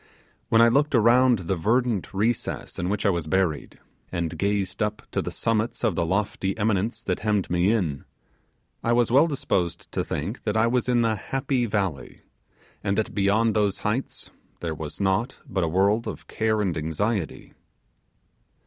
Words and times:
When 0.49 0.63
I 0.63 0.67
looked 0.67 0.95
around 0.95 1.37
the 1.47 1.55
verdant 1.55 2.11
recess 2.11 2.79
in 2.79 2.89
which 2.89 3.05
I 3.05 3.11
was 3.11 3.27
buried, 3.27 3.77
and 4.11 4.35
gazed 4.35 4.81
up 4.81 5.03
to 5.11 5.21
the 5.21 5.29
summits 5.29 5.83
of 5.83 5.93
the 5.93 6.07
lofty 6.07 6.57
eminence 6.57 7.03
that 7.03 7.19
hemmed 7.19 7.51
me 7.51 7.71
in, 7.71 8.05
I 8.83 8.93
was 8.93 9.11
well 9.11 9.27
disposed 9.27 9.91
to 9.91 10.03
think 10.03 10.41
that 10.43 10.57
I 10.57 10.65
was 10.65 10.89
in 10.89 11.03
the 11.03 11.15
'Happy 11.15 11.67
Valley', 11.67 12.21
and 12.83 12.97
that 12.97 13.13
beyond 13.13 13.53
those 13.55 13.77
heights 13.85 14.31
there 14.59 14.73
was 14.73 14.99
naught 14.99 15.35
but 15.47 15.63
a 15.63 15.67
world 15.69 16.07
of 16.07 16.25
care 16.27 16.61
and 16.61 16.75
anxiety. 16.75 17.53